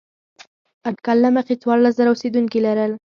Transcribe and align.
اټکل 0.89 1.17
له 1.25 1.29
مخې 1.35 1.53
څوارلس 1.61 1.93
زره 1.97 2.09
اوسېدونکي 2.11 2.59
لرل. 2.65 2.91